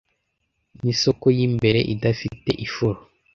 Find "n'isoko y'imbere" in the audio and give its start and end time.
0.83-1.79